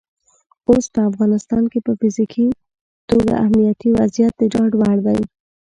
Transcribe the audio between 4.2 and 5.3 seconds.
د ډاډ وړ دی.